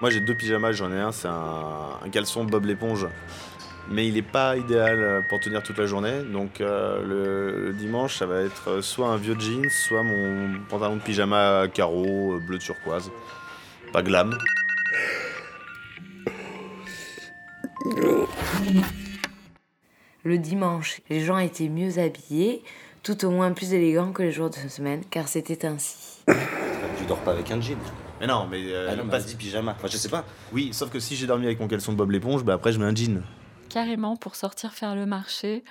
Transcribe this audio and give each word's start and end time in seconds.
Moi 0.00 0.10
j'ai 0.10 0.20
deux 0.20 0.34
pyjamas, 0.34 0.72
j'en 0.72 0.92
ai 0.92 1.00
un, 1.00 1.10
c'est 1.10 1.26
un, 1.26 1.98
un 2.04 2.08
caleçon 2.10 2.44
Bob 2.44 2.66
l'éponge. 2.66 3.08
Mais 3.90 4.06
il 4.06 4.14
n'est 4.14 4.22
pas 4.22 4.56
idéal 4.56 5.24
pour 5.28 5.40
tenir 5.40 5.62
toute 5.62 5.78
la 5.78 5.86
journée. 5.86 6.22
Donc 6.22 6.60
euh, 6.60 7.02
le, 7.04 7.66
le 7.68 7.72
dimanche, 7.72 8.18
ça 8.18 8.26
va 8.26 8.42
être 8.42 8.80
soit 8.80 9.08
un 9.08 9.16
vieux 9.16 9.36
jeans, 9.38 9.68
soit 9.70 10.02
mon 10.02 10.60
pantalon 10.68 10.96
de 10.96 11.00
pyjama 11.00 11.60
à 11.62 11.68
carreaux, 11.68 12.34
euh, 12.34 12.38
bleu 12.38 12.58
turquoise. 12.58 13.10
Pas 13.92 14.02
glam. 14.02 14.36
Le 20.22 20.38
dimanche, 20.38 21.00
les 21.08 21.20
gens 21.20 21.38
étaient 21.38 21.68
mieux 21.68 21.98
habillés, 21.98 22.62
tout 23.02 23.24
au 23.24 23.30
moins 23.30 23.52
plus 23.52 23.72
élégants 23.72 24.12
que 24.12 24.22
les 24.22 24.32
jours 24.32 24.50
de 24.50 24.68
semaine, 24.68 25.00
car 25.10 25.26
c'était 25.26 25.64
ainsi. 25.64 26.22
Tu 26.98 27.04
dors 27.08 27.20
pas 27.20 27.32
avec 27.32 27.50
un 27.50 27.60
jean. 27.60 27.78
Mais 28.20 28.26
non, 28.26 28.46
mais. 28.50 28.60
euh, 28.66 28.88
Ah 28.92 28.96
non, 28.96 29.06
pas 29.08 29.20
dit 29.20 29.34
pyjama. 29.36 29.74
Enfin, 29.76 29.88
je 29.88 29.96
sais 29.96 30.08
pas. 30.08 30.24
Oui, 30.52 30.70
sauf 30.72 30.90
que 30.90 30.98
si 31.00 31.14
j'ai 31.16 31.26
dormi 31.26 31.46
avec 31.46 31.60
mon 31.60 31.68
caleçon 31.68 31.92
de 31.92 31.96
Bob 31.98 32.10
l'éponge, 32.10 32.44
bah 32.44 32.54
après 32.54 32.72
je 32.72 32.78
mets 32.78 32.84
un 32.86 32.94
jean. 32.94 33.22
Carrément, 33.68 34.16
pour 34.16 34.34
sortir 34.34 34.72
faire 34.72 34.94
le 34.94 35.04
marché, 35.06 35.62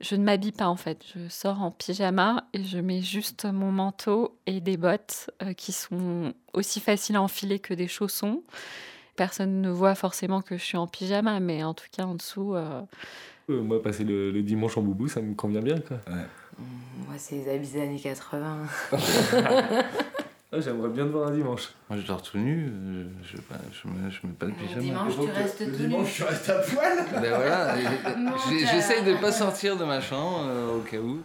je 0.00 0.14
ne 0.14 0.22
m'habille 0.24 0.52
pas 0.52 0.66
en 0.68 0.76
fait. 0.76 1.02
Je 1.14 1.28
sors 1.28 1.60
en 1.62 1.70
pyjama 1.70 2.44
et 2.52 2.62
je 2.64 2.78
mets 2.78 3.00
juste 3.02 3.44
mon 3.46 3.72
manteau 3.72 4.36
et 4.46 4.60
des 4.60 4.76
bottes 4.76 5.30
euh, 5.42 5.52
qui 5.52 5.72
sont 5.72 6.32
aussi 6.52 6.80
faciles 6.80 7.16
à 7.16 7.22
enfiler 7.22 7.58
que 7.58 7.74
des 7.74 7.88
chaussons. 7.88 8.42
Personne 9.16 9.60
ne 9.60 9.70
voit 9.70 9.94
forcément 9.94 10.40
que 10.40 10.56
je 10.56 10.62
suis 10.62 10.76
en 10.78 10.86
pyjama, 10.86 11.40
mais 11.40 11.62
en 11.64 11.74
tout 11.74 11.84
cas 11.92 12.04
en 12.04 12.14
dessous, 12.14 12.54
euh, 12.54 12.80
Euh, 13.50 13.60
moi, 13.62 13.82
passer 13.82 14.04
le, 14.04 14.30
le 14.30 14.42
dimanche 14.42 14.78
en 14.78 14.82
boubou, 14.82 15.08
ça 15.08 15.20
me 15.20 15.34
convient 15.34 15.60
bien. 15.60 15.78
Quoi. 15.80 15.98
Moi, 16.08 17.14
c'est 17.18 17.34
les 17.36 17.48
habits 17.54 17.68
des 17.72 17.80
années 17.82 18.00
80. 18.00 18.58
Ah, 20.52 20.60
J'aimerais 20.60 20.88
bien 20.88 21.04
te 21.06 21.10
voir 21.10 21.28
un 21.28 21.32
dimanche. 21.34 21.68
Moi, 21.88 21.98
je 22.00 22.06
dors 22.06 22.20
tout 22.22 22.36
nu, 22.36 22.66
euh, 22.72 23.04
je, 23.22 23.36
je, 23.36 23.42
je, 23.82 23.88
mets, 23.88 24.10
je 24.10 24.26
mets 24.26 24.32
pas 24.32 24.46
de 24.46 24.50
pyjama. 24.52 24.80
dimanche, 24.80 25.12
tu 25.14 25.30
restes 25.30 25.58
tout 25.76 25.82
nu. 25.84 25.94
tu 26.12 26.22
restes 26.24 26.48
à 26.50 26.58
poil 26.58 27.04
Ben 27.12 27.34
voilà, 27.36 27.74
j'essaye 28.48 29.04
de 29.04 29.14
pas 29.20 29.30
sortir 29.30 29.76
de 29.76 29.84
ma 29.84 30.00
chambre 30.00 30.40
euh, 30.48 30.76
au 30.76 30.80
cas 30.80 30.98
où. 30.98 31.20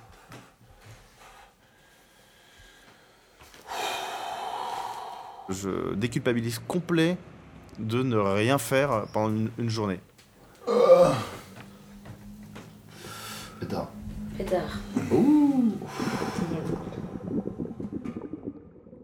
Je 5.49 5.93
déculpabilise 5.95 6.59
complet 6.59 7.17
de 7.79 8.01
ne 8.03 8.17
rien 8.17 8.57
faire 8.57 9.05
pendant 9.13 9.29
une, 9.35 9.49
une 9.59 9.69
journée. 9.69 9.99
Pétard. 13.59 13.89
Pétard. 14.37 14.79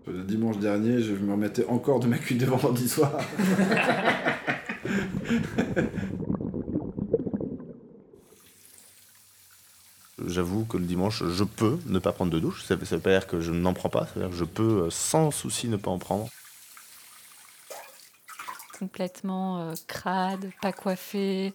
Le 0.07 0.23
dimanche 0.23 0.57
dernier, 0.57 0.99
je 1.01 1.13
me 1.31 1.35
remettais 1.35 1.65
encore 1.67 1.99
de 1.99 2.07
ma 2.07 2.17
cuite 2.17 2.39
de 2.39 2.45
vendredi 2.45 2.87
soir. 2.89 3.11
J'avoue 10.27 10.65
que 10.65 10.77
le 10.77 10.85
dimanche, 10.85 11.23
je 11.25 11.43
peux 11.43 11.79
ne 11.87 11.97
pas 11.99 12.11
prendre 12.11 12.31
de 12.31 12.39
douche. 12.39 12.63
Ça 12.63 12.75
ne 12.75 12.79
veut 12.79 12.99
pas 12.99 13.09
dire 13.11 13.25
que 13.27 13.41
je 13.41 13.51
n'en 13.51 13.73
prends 13.73 13.89
pas, 13.89 14.05
ça 14.05 14.13
veut 14.15 14.21
dire 14.21 14.29
que 14.29 14.35
je 14.35 14.43
peux 14.45 14.83
euh, 14.83 14.89
sans 14.89 15.31
souci 15.31 15.67
ne 15.67 15.77
pas 15.77 15.89
en 15.89 15.97
prendre. 15.97 16.27
complètement 18.79 19.59
euh, 19.61 19.73
crade, 19.87 20.49
pas 20.61 20.71
coiffée, 20.71 21.53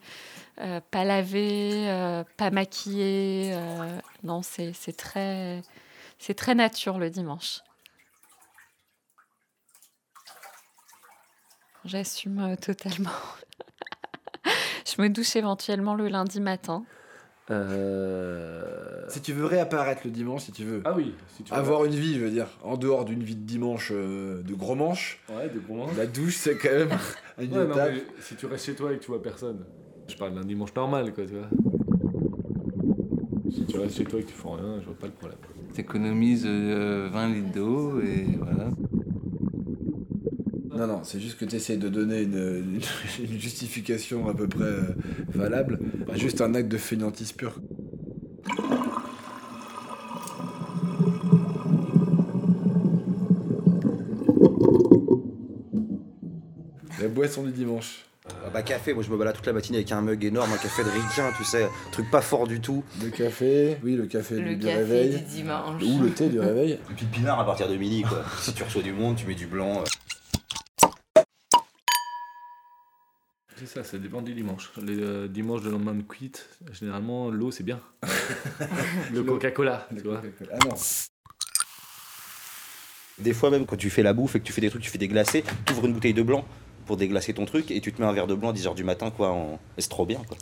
euh, 0.61 0.81
pas 0.91 1.05
lavée, 1.05 1.89
euh, 1.91 2.23
pas 2.37 2.51
maquillée. 2.51 3.51
euh, 3.53 3.99
non, 4.23 4.43
c'est 4.43 4.73
c'est 4.73 4.97
très, 4.97 5.63
c'est 6.19 6.35
très 6.35 6.55
nature 6.55 6.99
le 6.99 7.11
dimanche. 7.11 7.61
J'assume 11.87 12.39
euh, 12.41 12.57
totalement. 12.57 13.11
Je 14.97 15.01
me 15.03 15.09
douche 15.09 15.37
éventuellement 15.37 15.95
le 15.95 16.09
lundi 16.09 16.41
matin. 16.41 16.85
Euh... 17.51 18.63
Si 19.09 19.21
tu 19.21 19.33
veux 19.33 19.45
réapparaître 19.47 20.03
le 20.05 20.11
dimanche, 20.11 20.43
si 20.45 20.53
tu 20.53 20.65
veux. 20.65 20.83
Ah 20.85 20.93
oui, 20.97 21.15
si 21.37 21.43
tu 21.45 21.53
veux. 21.53 21.59
Avoir 21.59 21.85
une 21.85 21.95
vie, 21.95 22.15
je 22.17 22.21
veux 22.21 22.31
dire, 22.31 22.49
en 22.65 22.77
dehors 22.77 23.05
d'une 23.05 23.23
vie 23.23 23.37
de 23.37 23.45
dimanche 23.47 23.91
euh, 23.95 24.43
de 24.43 24.55
gros 24.55 24.75
manche, 24.75 25.23
Ouais, 25.29 25.49
de 25.49 25.61
gros 25.61 25.77
manches. 25.77 25.97
la 25.97 26.07
douche, 26.07 26.37
c'est 26.37 26.57
quand 26.57 26.71
même 26.73 26.89
une 27.41 27.53
Ouais, 27.57 27.65
non, 27.67 27.73
étape. 27.75 27.91
mais 27.95 28.03
si 28.21 28.35
tu 28.35 28.47
restes 28.47 28.67
chez 28.67 28.75
toi 28.75 28.93
et 28.93 28.97
que 28.99 29.03
tu 29.05 29.09
vois 29.13 29.23
personne, 29.23 29.65
je 30.09 30.17
parle 30.17 30.35
d'un 30.35 30.45
dimanche 30.45 30.75
normal, 30.75 31.13
quoi, 31.15 31.25
tu 31.25 31.35
vois. 31.35 31.49
Si 33.53 33.65
tu 33.65 33.79
restes 33.79 33.97
chez 33.97 34.05
toi 34.05 34.19
et 34.19 34.23
que 34.25 34.29
tu 34.29 34.35
fais 34.35 34.49
rien, 34.49 34.81
je 34.81 34.87
vois 34.87 34.99
pas 34.99 35.07
le 35.07 35.13
problème. 35.13 35.39
T'économises 35.73 36.45
euh, 36.47 37.09
20 37.13 37.29
litres 37.29 37.53
d'eau 37.53 38.01
et 38.01 38.27
voilà. 38.39 38.71
Non, 40.77 40.87
non, 40.87 41.01
c'est 41.05 41.21
juste 41.21 41.39
que 41.39 41.45
tu 41.45 41.57
essaies 41.57 41.77
de 41.79 41.89
donner 41.89 42.23
une, 42.23 42.35
une- 42.37 43.25
une 43.33 43.41
justification 43.41 44.29
à 44.29 44.35
peu 44.35 44.47
près 44.49 44.65
euh, 44.65 44.83
valable. 45.35 45.79
à 46.13 46.17
juste 46.17 46.41
un 46.41 46.55
acte 46.55 46.69
de 46.69 46.77
fainéantise 46.77 47.33
pure. 47.33 47.59
La 57.01 57.09
boisson 57.09 57.43
du 57.43 57.53
dimanche. 57.53 58.03
Ah 58.45 58.51
bah 58.53 58.63
café, 58.63 58.93
moi 58.93 59.05
je 59.05 59.11
me 59.11 59.17
balade 59.17 59.37
toute 59.37 59.47
la 59.47 59.53
matinée 59.53 59.79
avec 59.79 59.93
un 59.93 60.01
mug 60.01 60.25
énorme, 60.25 60.51
un 60.53 60.57
café 60.57 60.83
de 60.83 60.89
ricain, 60.89 61.31
tu 61.37 61.45
sais, 61.45 61.69
truc 61.93 62.11
pas 62.11 62.21
fort 62.21 62.49
du 62.49 62.61
tout. 62.61 62.83
Le 63.01 63.11
café, 63.11 63.77
oui, 63.85 63.95
le 63.95 64.07
café 64.07 64.35
Le 64.41 64.49
du, 64.51 64.57
du 64.57 64.67
café 64.67 64.79
réveil. 64.79 65.11
du 65.19 65.21
dimanche. 65.23 65.81
Ou 65.85 66.01
le 66.03 66.11
thé 66.11 66.29
du 66.29 66.41
réveil. 66.41 66.73
Et 66.73 66.95
puis 66.97 67.07
le 67.07 67.17
pinard 67.17 67.39
à 67.39 67.47
partir 67.47 67.69
de 67.69 67.77
midi 67.77 68.03
quoi. 68.03 68.25
si 68.41 68.53
tu 68.53 68.65
reçois 68.65 68.83
du 68.83 68.93
monde, 68.93 69.15
tu 69.15 69.27
mets 69.27 69.35
du 69.37 69.47
blanc. 69.47 69.85
C'est 73.59 73.67
ça, 73.67 73.85
ça 73.85 73.97
dépend 73.99 74.21
du 74.21 74.35
dimanche. 74.35 74.71
Les 74.83 75.01
euh, 75.01 75.29
dimanches 75.29 75.63
de 75.63 75.71
lendemain 75.71 75.95
de 75.95 76.03
cuite, 76.03 76.49
généralement, 76.73 77.31
l'eau, 77.31 77.51
c'est 77.51 77.65
bien. 77.65 77.81
le 79.13 79.23
Coca-Cola, 79.23 79.89
tu 79.97 80.03
vois. 80.03 80.21
Ah 80.53 80.59
non. 80.67 80.75
Des 83.19 83.33
fois 83.33 83.51
même 83.51 83.65
quand 83.65 83.77
tu 83.77 83.89
fais 83.89 84.03
la 84.03 84.13
bouffe 84.13 84.37
et 84.37 84.41
que 84.41 84.45
tu 84.45 84.53
fais 84.53 84.61
des 84.61 84.69
trucs, 84.69 84.83
tu 84.83 84.91
fais 84.91 84.99
des 84.99 85.09
glacés, 85.09 85.43
tu 85.65 85.73
ouvres 85.73 85.87
une 85.87 85.95
bouteille 85.95 86.13
de 86.13 86.23
blanc 86.23 86.45
pour 86.85 86.99
déglacer 86.99 87.33
ton 87.33 87.47
truc 87.47 87.71
et 87.71 87.81
tu 87.81 87.91
te 87.93 88.01
mets 88.03 88.07
un 88.07 88.13
verre 88.13 88.27
de 88.27 88.35
blanc 88.35 88.51
à 88.51 88.53
10h 88.53 88.75
du 88.75 88.85
matin 88.85 89.11
quoi. 89.11 89.31
En... 89.31 89.59
C'est 89.79 89.89
trop 89.89 90.05
bien 90.05 90.21
quoi. 90.29 90.37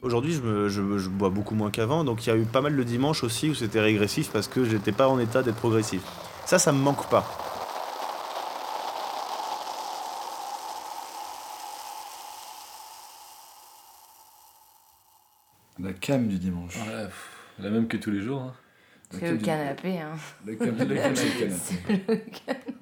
Aujourd'hui, 0.00 0.32
je, 0.32 0.40
me- 0.42 0.68
je- 0.68 0.96
je 0.98 1.08
bois 1.08 1.28
beaucoup 1.28 1.56
moins 1.56 1.72
qu'avant, 1.72 2.04
donc 2.04 2.24
il 2.24 2.30
y 2.30 2.32
a 2.32 2.36
eu 2.36 2.44
pas 2.44 2.60
mal 2.60 2.72
le 2.72 2.84
dimanche 2.84 3.24
aussi 3.24 3.50
où 3.50 3.54
c'était 3.56 3.80
régressif 3.80 4.30
parce 4.30 4.46
que 4.46 4.64
j'étais 4.64 4.92
pas 4.92 5.08
en 5.08 5.18
état 5.18 5.42
d'être 5.42 5.56
progressif. 5.56 6.02
Ça, 6.46 6.60
ça 6.60 6.70
me 6.70 6.78
manque 6.78 7.08
pas. 7.10 7.26
Cam 16.00 16.26
du 16.28 16.38
dimanche. 16.38 16.74
Pff, 16.74 17.36
la 17.58 17.70
même 17.70 17.88
que 17.88 17.96
tous 17.96 18.10
les 18.10 18.20
jours. 18.20 18.42
hein. 18.42 18.54
C'est 19.10 19.30
le 19.32 19.38
canapé, 19.38 19.98
hein. 20.00 20.12
Le 20.44 20.52
le 20.52 20.58
c'est 21.14 21.88
le 21.88 22.16
canapé. 22.16 22.76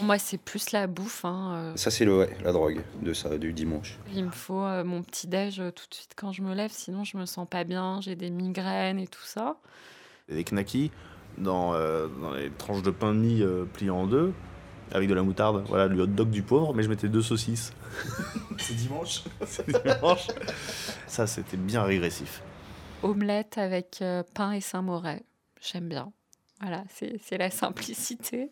Moi, 0.00 0.16
c'est 0.18 0.38
plus 0.38 0.70
la 0.70 0.86
bouffe. 0.86 1.24
hein, 1.24 1.54
euh. 1.56 1.72
Ça 1.76 1.90
c'est 1.90 2.04
le 2.04 2.18
ouais, 2.18 2.30
la 2.44 2.52
drogue 2.52 2.80
de 3.02 3.12
ça 3.12 3.36
du 3.36 3.52
dimanche. 3.52 3.98
Il 4.14 4.24
me 4.26 4.30
faut 4.30 4.62
euh, 4.62 4.84
mon 4.84 5.02
petit 5.02 5.26
déj 5.26 5.58
euh, 5.60 5.70
tout 5.72 5.84
de 5.90 5.94
suite 5.94 6.12
quand 6.16 6.32
je 6.32 6.42
me 6.42 6.54
lève, 6.54 6.70
sinon 6.72 7.02
je 7.04 7.16
me 7.16 7.26
sens 7.26 7.46
pas 7.50 7.64
bien, 7.64 8.00
j'ai 8.00 8.14
des 8.14 8.30
migraines 8.30 9.00
et 9.00 9.08
tout 9.08 9.24
ça. 9.24 9.56
Des 10.28 10.44
knackis 10.44 10.92
dans, 11.36 11.74
euh, 11.74 12.06
dans 12.20 12.32
les 12.32 12.48
tranches 12.50 12.82
de 12.82 12.90
pain 12.92 13.12
de 13.12 13.18
mie 13.18 13.42
euh, 13.42 13.64
pliées 13.64 13.90
en 13.90 14.06
deux, 14.06 14.32
avec 14.92 15.08
de 15.08 15.14
la 15.14 15.22
moutarde. 15.22 15.64
Voilà, 15.68 15.86
le 15.86 16.02
hot 16.02 16.06
dog 16.06 16.30
du 16.30 16.42
pauvre, 16.42 16.74
mais 16.74 16.82
je 16.82 16.88
mettais 16.88 17.08
deux 17.08 17.22
saucisses. 17.22 17.72
C'est 18.58 18.74
dimanche. 18.74 19.22
C'est 19.46 19.66
dimanche. 19.66 20.26
Ça, 21.06 21.26
c'était 21.26 21.56
bien 21.56 21.82
régressif. 21.82 22.42
Omelette 23.02 23.58
avec 23.58 23.98
euh, 24.02 24.22
pain 24.34 24.52
et 24.52 24.60
Saint-Moret, 24.60 25.24
j'aime 25.60 25.88
bien. 25.88 26.12
Voilà, 26.60 26.82
c'est 26.92 27.20
c'est 27.22 27.38
la 27.38 27.50
simplicité 27.50 28.50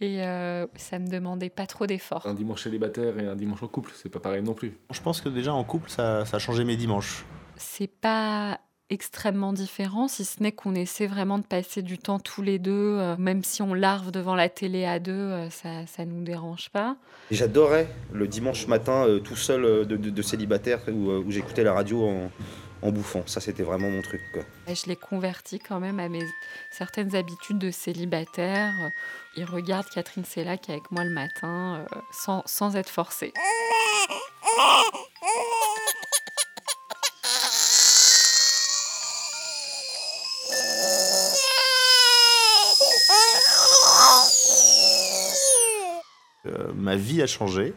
et 0.00 0.24
euh, 0.24 0.66
ça 0.74 0.98
me 0.98 1.06
demandait 1.06 1.50
pas 1.50 1.68
trop 1.68 1.86
d'efforts. 1.86 2.26
Un 2.26 2.34
dimanche 2.34 2.64
célibataire 2.64 3.16
et 3.20 3.28
un 3.28 3.36
dimanche 3.36 3.62
en 3.62 3.68
couple, 3.68 3.92
c'est 3.94 4.08
pas 4.08 4.18
pareil 4.18 4.42
non 4.42 4.54
plus. 4.54 4.76
Je 4.90 5.00
pense 5.00 5.20
que 5.20 5.28
déjà 5.28 5.54
en 5.54 5.62
couple, 5.62 5.88
ça, 5.88 6.24
ça 6.24 6.38
a 6.38 6.40
changé 6.40 6.64
mes 6.64 6.76
dimanches. 6.76 7.24
C'est 7.56 7.86
pas 7.86 8.58
extrêmement 8.90 9.52
différent, 9.52 10.08
si 10.08 10.24
ce 10.24 10.42
n'est 10.42 10.52
qu'on 10.52 10.74
essaie 10.74 11.06
vraiment 11.06 11.38
de 11.38 11.44
passer 11.44 11.82
du 11.82 11.98
temps 11.98 12.18
tous 12.18 12.42
les 12.42 12.58
deux, 12.58 12.98
euh, 13.00 13.16
même 13.18 13.42
si 13.42 13.62
on 13.62 13.72
larve 13.74 14.10
devant 14.10 14.34
la 14.34 14.48
télé 14.48 14.84
à 14.84 14.98
deux, 14.98 15.12
euh, 15.12 15.50
ça, 15.50 15.86
ça 15.86 16.04
nous 16.04 16.22
dérange 16.22 16.68
pas. 16.70 16.96
J'adorais 17.30 17.88
le 18.12 18.28
dimanche 18.28 18.66
matin 18.66 19.06
euh, 19.06 19.20
tout 19.20 19.36
seul 19.36 19.86
de, 19.86 19.96
de- 19.96 20.10
de 20.10 20.22
célibataire 20.22 20.80
où, 20.88 21.10
où 21.12 21.30
j'écoutais 21.30 21.64
la 21.64 21.72
radio 21.72 22.06
en, 22.06 22.30
en 22.82 22.92
bouffant. 22.92 23.22
Ça 23.26 23.40
c'était 23.40 23.62
vraiment 23.62 23.88
mon 23.90 24.02
truc 24.02 24.20
quoi. 24.34 24.42
Je 24.68 24.86
l'ai 24.86 24.96
converti 24.96 25.58
quand 25.58 25.80
même 25.80 25.98
à 25.98 26.08
mes 26.10 26.22
certaines 26.70 27.16
habitudes 27.16 27.58
de 27.58 27.70
célibataire. 27.70 28.74
Il 29.36 29.44
regarde 29.46 29.86
Catherine 29.88 30.24
Sellac 30.26 30.68
avec 30.68 30.90
moi 30.90 31.04
le 31.04 31.10
matin 31.10 31.86
sans, 32.12 32.42
sans 32.44 32.76
être 32.76 32.90
forcé. 32.90 33.32
Euh, 46.46 46.72
ma 46.76 46.96
vie 46.96 47.22
a 47.22 47.26
changé 47.26 47.72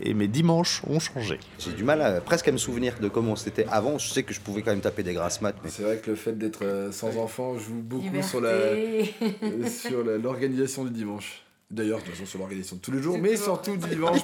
et 0.00 0.14
mes 0.14 0.26
dimanches 0.26 0.82
ont 0.88 0.98
changé. 0.98 1.38
J'ai 1.58 1.72
du 1.72 1.84
mal 1.84 2.00
à, 2.02 2.20
presque 2.20 2.48
à 2.48 2.52
me 2.52 2.56
souvenir 2.56 2.94
de 3.00 3.08
comment 3.08 3.36
c'était 3.36 3.66
avant. 3.70 3.98
Je 3.98 4.08
sais 4.08 4.22
que 4.24 4.32
je 4.34 4.40
pouvais 4.40 4.62
quand 4.62 4.70
même 4.72 4.80
taper 4.80 5.02
des 5.02 5.12
grasses 5.14 5.40
maths, 5.42 5.56
mais 5.62 5.70
C'est 5.70 5.82
vrai 5.82 5.98
que 5.98 6.10
le 6.10 6.16
fait 6.16 6.36
d'être 6.36 6.64
euh, 6.64 6.90
sans 6.92 7.16
enfant 7.18 7.56
joue 7.58 7.74
beaucoup 7.82 8.22
sur 8.22 8.40
la 8.40 8.48
euh, 8.50 9.04
sur 9.68 10.02
la- 10.04 10.18
l'organisation 10.18 10.84
du 10.84 10.90
dimanche. 10.90 11.42
D'ailleurs, 11.70 12.00
de 12.00 12.04
toute 12.04 12.14
façon, 12.14 12.26
sur 12.26 12.38
l'organisation 12.38 12.76
de 12.76 12.80
tous 12.82 12.90
les 12.92 13.00
jours, 13.00 13.16
mais 13.18 13.36
surtout 13.36 13.76
du 13.76 13.88
dimanche. 13.88 14.20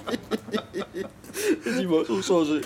les 1.67 1.73
dimanches 1.79 2.11
ont 2.11 2.23
changé. 2.23 2.61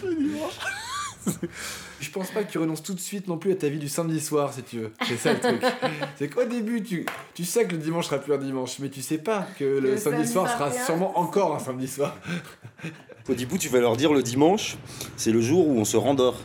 Je 2.00 2.10
pense 2.10 2.30
pas 2.30 2.42
que 2.42 2.50
tu 2.50 2.58
renonces 2.58 2.82
tout 2.82 2.94
de 2.94 3.00
suite 3.00 3.28
non 3.28 3.38
plus 3.38 3.52
à 3.52 3.54
ta 3.54 3.68
vie 3.68 3.78
du 3.78 3.88
samedi 3.88 4.20
soir, 4.20 4.52
si 4.52 4.62
tu 4.62 4.80
veux. 4.80 4.92
C'est 5.06 5.16
ça 5.16 5.32
le 5.32 5.40
truc. 5.40 5.62
C'est 6.16 6.28
qu'au 6.28 6.44
début, 6.44 6.82
tu, 6.82 7.06
tu 7.34 7.44
sais 7.44 7.64
que 7.66 7.72
le 7.72 7.78
dimanche 7.78 8.06
sera 8.06 8.18
plus 8.18 8.34
un 8.34 8.38
dimanche, 8.38 8.78
mais 8.80 8.88
tu 8.88 9.02
sais 9.02 9.18
pas 9.18 9.46
que 9.58 9.64
le, 9.64 9.80
Le 9.80 9.96
samedi, 9.96 10.18
samedi 10.18 10.32
soir 10.32 10.50
sera 10.50 10.72
sûrement 10.72 11.18
encore 11.18 11.54
un 11.54 11.58
samedi 11.58 11.88
soir. 11.88 12.16
Au 13.28 13.34
début, 13.34 13.58
tu 13.58 13.68
vas 13.68 13.80
leur 13.80 13.96
dire 13.96 14.12
le 14.12 14.22
dimanche, 14.22 14.76
c'est 15.16 15.30
le 15.30 15.40
jour 15.40 15.68
où 15.68 15.78
on 15.78 15.84
se 15.84 15.96
rendort. 15.96 16.40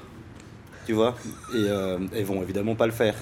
Tu 0.86 0.94
vois? 0.94 1.16
Et 1.54 1.58
euh, 1.58 2.00
elles 2.14 2.24
vont 2.24 2.42
évidemment 2.42 2.76
pas 2.76 2.86
le 2.86 2.94
faire. 2.94 3.16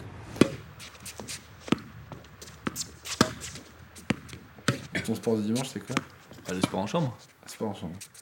Ton 5.06 5.14
sport 5.14 5.38
du 5.38 5.44
dimanche, 5.44 5.68
c'est 5.72 5.86
quoi? 5.86 5.96
Ah, 6.48 6.54
le 6.54 6.62
sport 6.62 6.80
en 6.80 6.88
chambre 6.88 7.16
Sport 7.46 7.70
en 7.70 7.76
chambre.– 7.76 7.96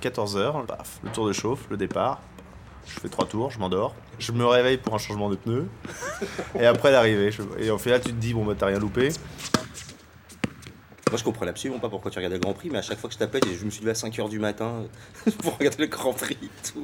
14h, 0.00 0.66
paf, 0.66 0.98
le 1.02 1.10
tour 1.10 1.26
de 1.26 1.32
chauffe, 1.32 1.66
le 1.70 1.76
départ. 1.76 2.20
Je 2.86 2.98
fais 3.00 3.08
trois 3.08 3.26
tours, 3.26 3.50
je 3.50 3.58
m'endors. 3.58 3.94
Je 4.18 4.32
me 4.32 4.46
réveille 4.46 4.78
pour 4.78 4.94
un 4.94 4.98
changement 4.98 5.28
de 5.28 5.36
pneu. 5.36 5.66
et 6.58 6.64
après 6.66 6.90
l'arrivée. 6.90 7.30
je- 7.30 7.42
Et 7.58 7.70
en 7.70 7.78
fait 7.78 7.90
là, 7.90 8.00
tu 8.00 8.08
te 8.10 8.16
dis, 8.16 8.32
bon 8.34 8.44
bah 8.44 8.54
t'as 8.58 8.66
rien 8.66 8.78
loupé. 8.78 9.10
Moi, 11.10 11.16
je 11.18 11.24
comprenais 11.24 11.50
absolument 11.50 11.78
pas 11.80 11.88
pourquoi 11.88 12.10
tu 12.10 12.18
regardais 12.18 12.36
le 12.36 12.42
Grand 12.42 12.52
Prix, 12.52 12.68
mais 12.70 12.78
à 12.78 12.82
chaque 12.82 12.98
fois 12.98 13.08
que 13.08 13.14
je 13.14 13.18
t'appelais, 13.18 13.40
je 13.58 13.64
me 13.64 13.70
suis 13.70 13.80
levé 13.80 13.92
à 13.92 13.94
5h 13.94 14.28
du 14.28 14.38
matin 14.38 14.84
pour 15.42 15.56
regarder 15.56 15.78
le 15.84 15.86
Grand 15.86 16.12
Prix 16.12 16.36
et 16.42 16.68
tout. 16.70 16.82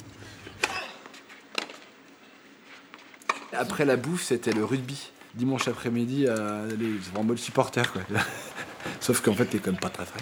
Après 3.52 3.84
la 3.84 3.96
bouffe, 3.96 4.22
c'était 4.24 4.52
le 4.52 4.64
rugby. 4.64 5.10
Dimanche 5.34 5.68
après-midi, 5.68 6.26
à 6.28 6.62
aller 6.62 6.92
en 7.16 7.22
mode 7.24 7.38
supporter, 7.38 7.90
quoi. 7.92 8.02
Sauf 9.00 9.20
qu'en 9.20 9.32
fait, 9.34 9.46
t'es 9.46 9.58
quand 9.58 9.72
même 9.72 9.80
pas 9.80 9.88
très 9.90 10.04
frais. 10.06 10.20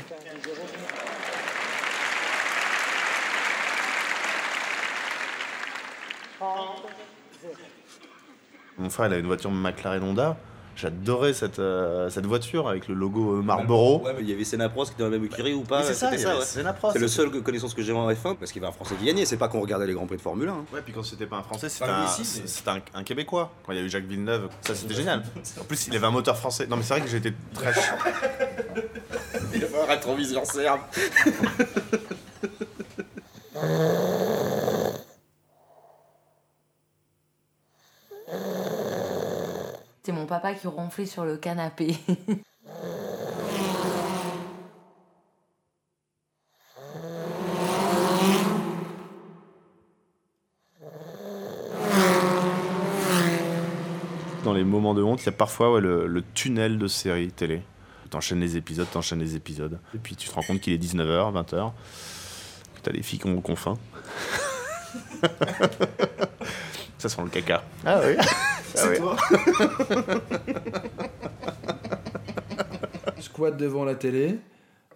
Mon 8.82 8.90
frère, 8.90 9.06
il 9.06 9.12
avait 9.12 9.20
une 9.20 9.26
voiture 9.28 9.50
McLaren 9.50 10.02
Honda. 10.02 10.36
J'adorais 10.74 11.34
cette, 11.34 11.58
euh, 11.58 12.08
cette 12.08 12.24
voiture 12.24 12.66
avec 12.66 12.88
le 12.88 12.94
logo 12.94 13.36
euh, 13.36 13.42
Marlboro. 13.42 14.02
Ouais, 14.04 14.14
mais 14.16 14.22
il 14.22 14.30
y 14.30 14.32
avait 14.32 14.42
Senna 14.42 14.70
Prost 14.70 14.90
qui 14.90 14.94
était 14.94 15.02
dans 15.04 15.10
la 15.10 15.18
même 15.18 15.26
écurie 15.26 15.52
ou 15.52 15.60
pas 15.60 15.82
c'est 15.82 15.92
ça, 15.94 16.10
Senna 16.42 16.72
Prost. 16.72 16.94
C'est 16.94 16.98
le 16.98 17.08
seul 17.08 17.30
connaissance 17.42 17.74
que 17.74 17.82
j'ai 17.82 17.92
en 17.92 18.10
F1 18.10 18.36
parce 18.36 18.50
qu'il 18.50 18.60
y 18.62 18.64
avait 18.64 18.72
un 18.72 18.74
Français 18.74 18.94
qui 18.98 19.04
gagnait, 19.04 19.26
c'est 19.26 19.36
pas 19.36 19.48
qu'on 19.48 19.60
regardait 19.60 19.86
les 19.86 19.92
Grands 19.92 20.06
Prix 20.06 20.16
de 20.16 20.22
Formule 20.22 20.48
1. 20.48 20.52
hein. 20.52 20.64
Ouais, 20.72 20.80
puis 20.82 20.94
quand 20.94 21.02
c'était 21.04 21.26
pas 21.26 21.36
un 21.36 21.42
Français, 21.42 21.68
c'était 21.68 21.90
un, 21.90 22.06
ici, 22.06 22.40
mais- 22.40 22.46
c'était 22.48 22.70
un, 22.70 22.80
un 22.94 23.04
Québécois. 23.04 23.52
Quand 23.66 23.72
il 23.72 23.78
y 23.78 23.82
a 23.82 23.84
eu 23.84 23.90
Jacques 23.90 24.06
Villeneuve, 24.06 24.48
ça 24.62 24.74
c'était 24.74 24.94
génial. 24.94 25.22
En 25.60 25.64
plus, 25.64 25.86
il 25.88 25.94
avait 25.94 26.06
un 26.06 26.10
moteur 26.10 26.36
français. 26.38 26.66
Non, 26.66 26.76
mais 26.78 26.82
c'est 26.82 26.94
vrai 26.94 27.02
que 27.02 27.08
j'étais 27.10 27.34
très. 27.54 27.72
Il 29.54 29.60
y 29.60 29.64
avait 29.64 29.78
un 29.82 29.86
rétroviseur 29.86 30.46
serbe. 30.46 30.80
C'est 40.04 40.10
mon 40.10 40.26
papa 40.26 40.52
qui 40.54 40.66
ronflait 40.66 41.06
sur 41.06 41.24
le 41.24 41.36
canapé. 41.36 41.96
Dans 54.42 54.52
les 54.52 54.64
moments 54.64 54.92
de 54.94 55.04
honte, 55.04 55.22
il 55.22 55.26
y 55.26 55.28
a 55.28 55.32
parfois 55.32 55.72
ouais, 55.72 55.80
le, 55.80 56.08
le 56.08 56.24
tunnel 56.34 56.78
de 56.78 56.88
série 56.88 57.30
télé. 57.30 57.62
T'enchaînes 58.10 58.40
les 58.40 58.56
épisodes, 58.56 58.90
t'enchaînes 58.90 59.20
les 59.20 59.36
épisodes. 59.36 59.78
Et 59.94 59.98
puis 59.98 60.16
tu 60.16 60.28
te 60.28 60.34
rends 60.34 60.42
compte 60.42 60.60
qu'il 60.60 60.72
est 60.72 60.78
19h, 60.84 61.32
20h. 61.32 61.70
Que 62.74 62.80
t'as 62.82 62.90
des 62.90 63.02
filles 63.02 63.20
qui 63.20 63.26
ont, 63.28 63.40
qui 63.40 63.50
ont 63.52 63.56
faim. 63.56 63.78
Ça 67.02 67.08
sent 67.08 67.22
le 67.22 67.30
caca. 67.30 67.64
Ah 67.84 68.00
oui 68.04 68.14
C'est 68.74 68.96
toi 68.96 69.16
Squat 73.20 73.56
devant 73.56 73.84
la 73.84 73.94
télé, 73.94 74.38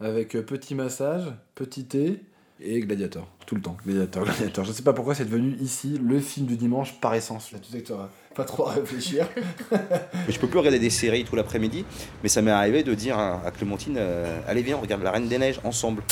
avec 0.01 0.35
euh, 0.37 0.43
petit 0.43 0.75
massage, 0.75 1.25
petit 1.55 1.85
thé 1.85 2.23
et 2.61 2.81
Gladiator. 2.81 3.29
Tout 3.45 3.55
le 3.57 3.61
temps. 3.61 3.77
Gladiator, 3.85 4.25
Gladiator. 4.25 4.65
Je 4.65 4.73
sais 4.73 4.83
pas 4.83 4.93
pourquoi 4.93 5.15
c'est 5.15 5.25
devenu 5.25 5.57
ici 5.61 6.01
le 6.03 6.21
film 6.21 6.47
du 6.47 6.57
dimanche 6.57 6.99
par 7.01 7.15
essence. 7.15 7.53
Là, 7.53 7.59
tu 7.59 7.71
sais 7.71 7.81
que 7.81 7.87
tu 7.87 7.93
vas 7.93 8.09
pas 8.35 8.45
trop 8.45 8.69
à 8.69 8.73
réfléchir. 8.73 9.29
Mais 9.73 10.33
je 10.33 10.39
peux 10.39 10.47
plus 10.47 10.59
regarder 10.59 10.79
des 10.79 10.91
séries 10.91 11.25
tout 11.25 11.37
l'après-midi, 11.37 11.85
mais 12.23 12.29
ça 12.29 12.43
m'est 12.43 12.51
arrivé 12.51 12.83
de 12.83 12.95
dire 12.95 13.19
à, 13.19 13.45
à 13.45 13.51
Clémentine 13.51 13.97
euh, 13.99 14.41
Allez, 14.47 14.63
viens, 14.63 14.77
on 14.77 14.81
regarde 14.81 15.03
La 15.03 15.11
Reine 15.11 15.29
des 15.29 15.39
Neiges 15.39 15.61
ensemble. 15.65 16.03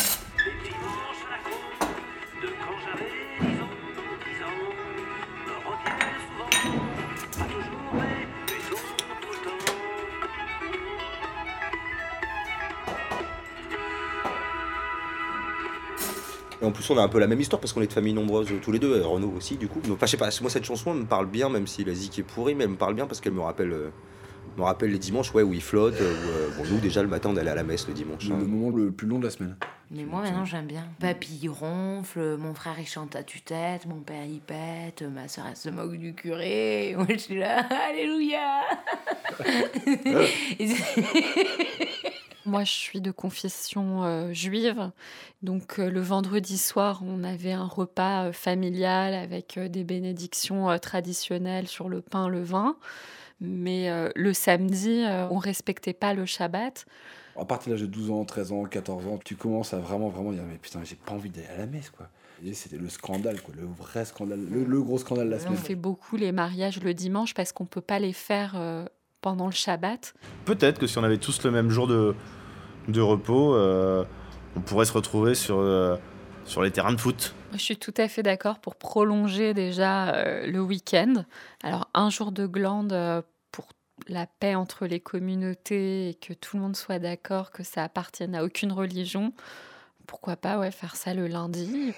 Et 16.65 16.67
en 16.67 16.73
plus, 16.73 16.89
on 16.89 16.97
a 16.97 17.03
un 17.03 17.09
peu 17.09 17.19
la 17.19 17.27
même 17.27 17.41
histoire 17.41 17.61
parce 17.61 17.75
qu'on 17.75 17.83
est 17.83 17.87
de 17.87 17.93
famille 17.93 18.15
nombreuse 18.15 18.49
tous 18.63 18.73
les 18.73 18.79
deux, 18.79 18.97
et 18.97 19.03
Renaud 19.03 19.35
aussi, 19.37 19.57
du 19.59 19.69
coup. 19.69 19.81
Donc, 19.81 19.97
Enfin, 19.97 20.07
je 20.07 20.13
sais 20.13 20.17
pas, 20.17 20.31
moi 20.41 20.49
cette 20.51 20.65
chanson 20.65 20.93
elle 20.95 21.01
me 21.01 21.05
parle 21.05 21.27
bien, 21.27 21.51
même 21.51 21.67
si 21.67 21.85
la 21.85 21.93
zik 21.93 22.19
est 22.19 22.23
pourrie, 22.23 22.55
mais 22.55 22.65
elle 22.65 22.71
me 22.71 22.77
parle 22.77 22.95
bien 22.95 23.07
parce 23.07 23.21
qu'elle 23.21 23.35
me 23.35 23.43
rappelle. 23.43 23.73
euh, 23.73 23.91
me 24.57 24.63
rappelle 24.63 24.93
les 24.93 24.99
dimanches 24.99 25.35
ouais, 25.35 25.43
où 25.43 25.53
il 25.53 25.61
flotte. 25.61 26.01
euh, 26.01 26.15
où, 26.15 26.29
euh, 26.31 26.49
bon, 26.57 26.65
nous, 26.71 26.79
déjà, 26.79 27.03
le 27.03 27.09
matin, 27.09 27.29
on 27.33 27.37
allait 27.37 27.51
à 27.51 27.55
la 27.55 27.65
messe 27.65 27.87
le 27.89 27.93
dimanche. 27.93 28.27
Le, 28.29 28.35
hein. 28.35 28.39
le 28.41 28.47
moment 28.47 28.75
le 28.75 28.93
plus 28.93 29.07
long 29.07 29.19
de 29.19 29.25
la 29.25 29.31
semaine. 29.31 29.57
Mais 29.91 30.05
moi 30.05 30.23
maintenant 30.23 30.47
j'aime 30.47 30.67
bien. 30.67 30.89
Papy 30.99 31.41
il 31.43 31.51
ronfle, 31.51 32.39
mon 32.39 32.55
frère 32.55 32.75
il 32.81 32.87
chante 32.87 33.15
à 33.17 33.23
tue-tête, 33.23 33.85
mon 33.87 34.01
père 34.01 34.25
il 34.25 34.41
pète, 34.41 35.03
ma 35.03 35.29
soeur 35.29 35.45
elle 35.51 35.57
se 35.57 35.69
moque 35.69 35.97
du 35.97 36.15
curé. 36.15 36.95
Moi 36.99 37.07
je 37.11 37.17
suis 37.19 37.39
là, 37.39 37.67
Alléluia 37.91 38.63
Moi, 42.47 42.65
je 42.65 42.73
suis 42.73 43.01
de 43.01 43.11
confession 43.11 44.05
euh, 44.05 44.33
juive. 44.33 44.91
Donc, 45.43 45.79
euh, 45.79 45.89
le 45.91 46.01
vendredi 46.01 46.59
soir, 46.59 47.03
on 47.07 47.25
avait 47.25 47.53
un 47.53 47.67
repas 47.67 48.27
euh, 48.27 48.33
familial 48.33 49.15
avec 49.15 49.59
des 49.59 49.85
bénédictions 49.85 50.79
traditionnelles 50.79 51.69
sur 51.69 51.89
le 51.89 52.01
pain, 52.01 52.29
le 52.29 52.43
vin. 52.43 52.77
Mais 53.41 53.91
le 54.15 54.33
samedi, 54.33 55.05
on 55.31 55.39
respectait 55.39 55.93
pas 55.93 56.15
le 56.15 56.25
Shabbat. 56.25 56.87
À 57.37 57.45
partir 57.45 57.71
de 57.71 57.75
l'âge 57.75 57.83
de 57.83 57.87
12 57.89 58.11
ans, 58.11 58.25
13 58.25 58.53
ans, 58.53 58.65
14 58.65 59.07
ans, 59.09 59.19
tu 59.23 59.35
commences 59.35 59.75
à 59.75 59.79
vraiment, 59.79 60.09
vraiment 60.09 60.33
dire 60.33 60.45
Mais 60.49 60.57
putain, 60.57 60.81
j'ai 60.85 60.95
pas 60.95 61.13
envie 61.13 61.31
d'aller 61.31 61.49
à 61.49 61.59
la 61.59 61.67
messe, 61.67 61.91
quoi. 61.91 62.09
C'était 62.53 62.77
le 62.77 62.89
scandale, 62.89 63.41
quoi. 63.43 63.55
Le 63.57 63.67
vrai 63.67 64.05
scandale, 64.05 64.41
le, 64.49 64.65
le 64.65 64.83
gros 64.83 64.99
scandale 64.99 65.27
de 65.27 65.31
la 65.33 65.37
On 65.39 65.41
semaine. 65.41 65.57
fait 65.57 65.75
beaucoup 65.75 66.17
les 66.17 66.31
mariages 66.31 66.81
le 66.83 66.95
dimanche 66.95 67.35
parce 67.35 67.53
qu'on 67.53 67.67
peut 67.67 67.81
pas 67.81 67.99
les 67.99 68.13
faire 68.13 68.55
euh, 68.57 68.87
pendant 69.25 69.47
le 69.47 69.53
Shabbat. 69.53 70.13
Peut-être 70.45 70.79
que 70.79 70.87
si 70.87 70.99
on 70.99 71.03
avait 71.03 71.17
tous 71.17 71.43
le 71.45 71.51
même 71.51 71.71
jour 71.71 71.87
de, 71.87 72.15
de 72.89 73.01
repos, 73.01 73.55
euh, 73.55 74.05
on 74.55 74.61
pourrait 74.61 74.85
se 74.85 74.93
retrouver 74.93 75.35
sur, 75.35 75.57
euh, 75.61 75.97
sur 76.45 76.61
les 76.63 76.71
terrains 76.71 76.93
de 76.93 77.01
foot. 77.01 77.35
Je 77.53 77.59
suis 77.59 77.79
tout 77.79 77.95
à 77.97 78.07
fait 78.07 78.23
d'accord 78.23 78.59
pour 78.59 78.77
prolonger 78.77 79.55
déjà 79.55 80.11
euh, 80.11 80.47
le 80.47 80.61
week-end. 80.61 81.25
Alors, 81.63 81.89
un 81.95 82.11
jour 82.11 82.33
de 82.33 82.47
glande 82.47 82.95
pour 83.51 83.69
la 84.09 84.27
paix 84.27 84.55
entre 84.57 84.85
les 84.85 85.01
communautés 85.01 86.11
et 86.11 86.15
que 86.15 86.35
tout 86.35 86.59
le 86.59 86.63
monde 86.63 86.77
soit 86.77 86.99
d'accord 86.99 87.51
que 87.51 87.63
ça 87.63 87.83
appartienne 87.83 88.35
à 88.35 88.45
aucune 88.45 88.73
religion. 88.73 89.33
Pourquoi 90.07 90.37
pas 90.37 90.59
ouais, 90.59 90.71
faire 90.71 90.97
ça 90.97 91.15
le 91.15 91.29
lundi? 91.29 91.95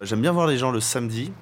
J'aime 0.00 0.20
bien 0.20 0.32
voir 0.32 0.46
les 0.46 0.56
gens 0.56 0.70
le 0.70 0.80
samedi. 0.80 1.32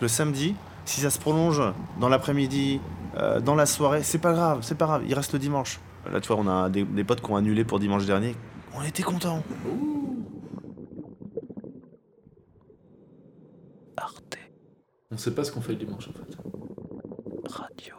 Le 0.00 0.08
samedi, 0.08 0.56
si 0.84 1.00
ça 1.00 1.10
se 1.10 1.18
prolonge 1.18 1.62
dans 2.00 2.08
l'après-midi, 2.08 2.80
euh, 3.16 3.40
dans 3.40 3.54
la 3.54 3.66
soirée, 3.66 4.02
c'est 4.02 4.18
pas 4.18 4.32
grave, 4.32 4.60
c'est 4.62 4.76
pas 4.76 4.86
grave, 4.86 5.02
il 5.06 5.14
reste 5.14 5.32
le 5.32 5.38
dimanche. 5.38 5.78
Là, 6.10 6.20
tu 6.20 6.28
vois, 6.28 6.36
on 6.36 6.48
a 6.48 6.68
des, 6.70 6.84
des 6.84 7.04
potes 7.04 7.20
qui 7.20 7.30
ont 7.30 7.36
annulé 7.36 7.64
pour 7.64 7.78
dimanche 7.78 8.06
dernier. 8.06 8.34
On 8.74 8.82
était 8.82 9.02
contents. 9.02 9.42
Arte 13.96 14.38
On 15.10 15.18
sait 15.18 15.32
pas 15.32 15.44
ce 15.44 15.52
qu'on 15.52 15.60
fait 15.60 15.72
le 15.72 15.78
dimanche 15.78 16.08
en 16.08 16.12
fait. 16.12 16.36
Radio. 17.52 17.94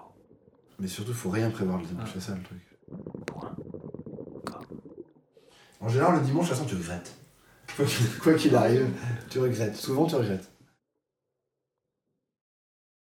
Mais 0.79 0.87
surtout, 0.87 1.13
faut 1.13 1.29
rien 1.29 1.49
prévoir 1.51 1.77
le 1.77 1.85
dimanche, 1.85 2.09
c'est 2.13 2.21
ça 2.21 2.35
le 2.35 2.43
truc. 2.43 2.59
En 5.79 5.89
général, 5.89 6.15
le 6.15 6.21
dimanche, 6.21 6.45
de 6.45 6.49
toute 6.49 6.57
façon, 6.57 6.69
tu 6.69 6.75
regrettes. 6.75 7.20
Quoi 8.21 8.33
qu'il- 8.35 8.55
arrive, 8.55 8.87
tu 9.29 9.39
regrettes. 9.39 9.75
Souvent, 9.75 10.05
tu 10.05 10.15
regrettes. 10.15 10.50